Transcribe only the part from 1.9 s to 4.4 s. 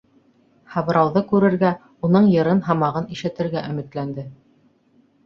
уның йырын-һамағын ишетергә өмөтләнде.